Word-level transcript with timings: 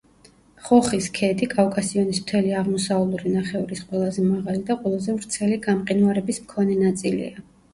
ხოხის 0.67 1.09
ქედი 1.17 1.49
კავკასიონის 1.51 2.21
მთელი 2.23 2.55
აღმოსავლური 2.61 3.33
ნახევრის 3.35 3.83
ყველაზე 3.91 4.25
მაღალი 4.33 4.65
და 4.71 4.79
ყველაზე 4.81 5.19
ვრცელი 5.19 5.61
გამყინვარების 5.69 6.45
მქონე 6.49 6.81
ნაწილია. 6.85 7.47